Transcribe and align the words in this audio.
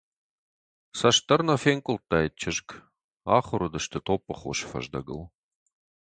Цӕст 0.97 1.23
дӕр 1.27 1.41
нӕ 1.47 1.55
фӕныкъуылдтаид 1.61 2.33
чызг: 2.41 2.67
ахуыр 3.37 3.61
уыдысты 3.65 3.99
топпыхосы 4.07 4.65
фӕздӕгыл. 4.69 5.21